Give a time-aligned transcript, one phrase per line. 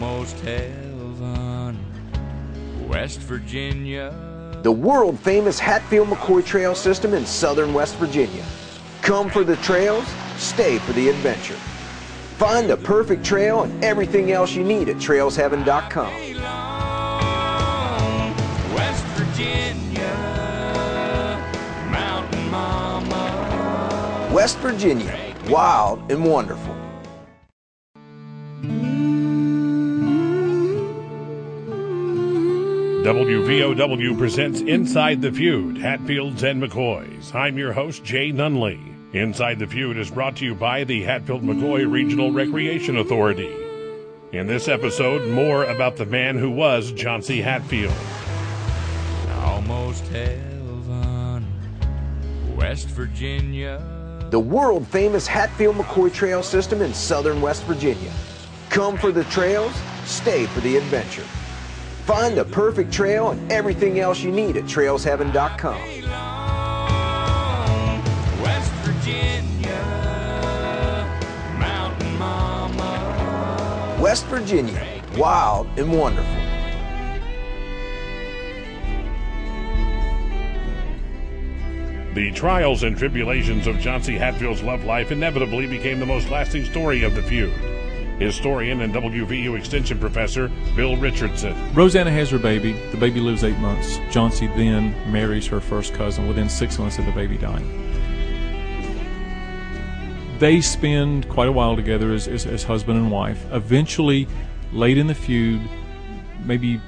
[0.00, 1.76] Almost heaven,
[2.88, 4.14] West Virginia.
[4.62, 8.42] The world famous Hatfield McCoy Trail System in southern West Virginia.
[9.02, 10.06] Come for the trails,
[10.38, 11.58] stay for the adventure.
[12.38, 16.14] Find the perfect trail and everything else you need at trailsheaven.com.
[18.74, 20.14] West Virginia,
[21.90, 24.30] Mountain Mama.
[24.32, 26.89] West Virginia, wild and wonderful.
[33.00, 37.34] WVOW presents Inside the Feud, Hatfields and McCoys.
[37.34, 38.78] I'm your host, Jay Nunley.
[39.14, 43.50] Inside the Feud is brought to you by the Hatfield McCoy Regional Recreation Authority.
[44.32, 47.94] In this episode, more about the man who was Johnse Hatfield.
[49.38, 51.46] Almost heaven,
[52.54, 53.82] West Virginia.
[54.28, 58.12] The world famous Hatfield McCoy Trail System in southern West Virginia.
[58.68, 59.72] Come for the trails,
[60.04, 61.24] stay for the adventure.
[62.10, 65.80] Find the perfect trail and everything else you need at trailsheaven.com.
[68.42, 69.70] West Virginia,
[71.56, 73.96] Mountain Mama.
[74.02, 74.84] West Virginia,
[75.16, 76.34] wild and wonderful.
[82.16, 87.04] The trials and tribulations of Johnse Hatfield's love life inevitably became the most lasting story
[87.04, 87.52] of the feud.
[88.20, 91.54] Historian and WVU Extension Professor Bill Richardson.
[91.72, 92.72] Roseanna has her baby.
[92.90, 93.98] The baby lives eight months.
[94.10, 97.66] Johnse then marries her first cousin within six months of the baby dying.
[100.38, 103.44] They spend quite a while together as, as, as husband and wife.
[103.52, 104.28] Eventually,
[104.72, 105.60] late in the feud,
[106.44, 106.80] maybe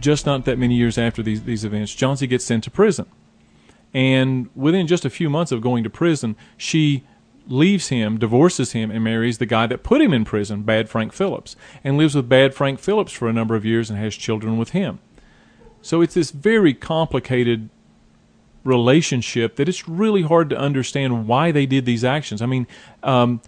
[0.00, 3.06] just not that many years after these, these events, Johnse gets sent to prison.
[3.94, 7.04] And within just a few months of going to prison, she
[7.46, 11.12] leaves him, divorces him, and marries the guy that put him in prison, Bad Frank
[11.12, 14.56] Phillips, and lives with Bad Frank Phillips for a number of years and has children
[14.56, 14.98] with him.
[15.82, 17.68] So it's this very complicated
[18.64, 22.40] relationship that it's really hard to understand why they did these actions.
[22.40, 22.66] I mean,
[23.02, 23.42] um,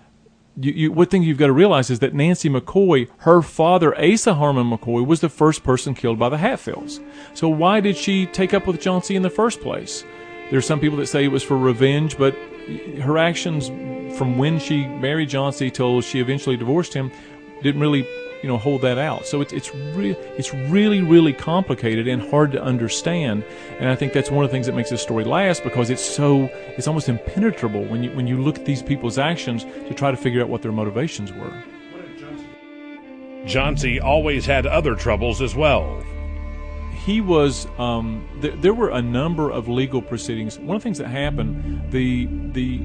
[0.59, 4.35] you, you, one thing you've got to realize is that Nancy McCoy, her father, Asa
[4.35, 7.01] Harmon McCoy, was the first person killed by the Hatfields.
[7.35, 10.05] So why did she take up with Johnse in the first place?
[10.51, 12.37] There's some people that say it was for revenge, but
[13.03, 13.69] her actions
[14.17, 17.11] from when she married Johnse till she eventually divorced him
[17.63, 18.07] didn't really,
[18.43, 19.27] you know, hold that out.
[19.27, 23.45] So it's it's really it's really really complicated and hard to understand.
[23.79, 26.05] And I think that's one of the things that makes this story last because it's
[26.05, 26.45] so
[26.77, 30.17] it's almost impenetrable when you when you look at these people's actions to try to
[30.17, 31.63] figure out what their motivations were.
[33.47, 36.03] Johnse always had other troubles as well
[37.07, 40.59] he was um, th- there were a number of legal proceedings.
[40.59, 42.85] One of the things that happened, the the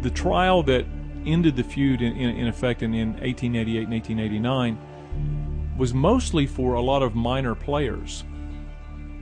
[0.00, 0.86] the trial that
[1.26, 6.74] ended the feud in, in, in effect in, in 1888 and 1889 was mostly for
[6.74, 8.24] a lot of minor players.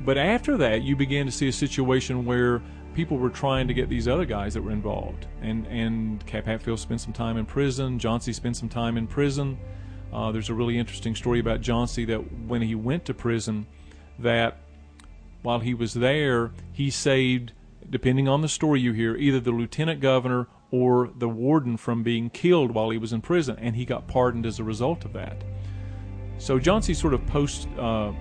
[0.04, 2.62] But after that, you began to see a situation where
[2.94, 5.26] people were trying to get these other guys that were involved.
[5.42, 7.98] And and Cap Hatfield spent some time in prison.
[7.98, 9.58] Johnse spent some time in prison.
[10.12, 13.66] Uh, there's a really interesting story about Johnse that when he went to prison,
[14.18, 14.58] that
[15.42, 17.52] while he was there, he saved,
[17.88, 22.30] depending on the story you hear, either the lieutenant governor or the warden from being
[22.30, 25.42] killed while he was in prison, and he got pardoned as a result of that.
[26.38, 28.12] So Johnse sort of post uh,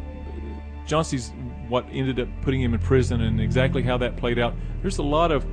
[0.85, 1.33] Johnse's
[1.67, 4.53] what ended up putting him in prison and exactly how that played out.
[4.81, 5.45] There's a lot of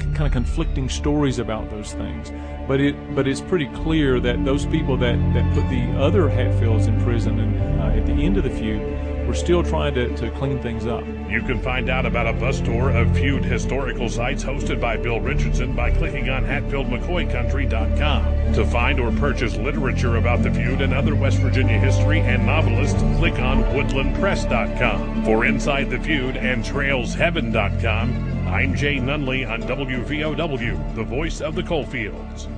[0.00, 2.32] kind of conflicting stories about those things,
[2.66, 6.86] but it but it's pretty clear that those people that that put the other Hatfields
[6.86, 8.80] in prison and uh, at the end of the feud
[9.26, 11.04] we're still trying to, to clean things up.
[11.28, 15.20] You can find out about a bus tour of feud historical sites hosted by Bill
[15.20, 18.54] Richardson by clicking on HatfieldMcCoyCountry.com.
[18.54, 23.00] To find or purchase literature about the feud and other West Virginia history and novelists,
[23.18, 25.24] click on WoodlandPress.com.
[25.24, 31.62] For Inside the Feud and TrailsHeaven.com, I'm Jay Nunley on WVOW, the voice of the
[31.62, 32.48] coalfields.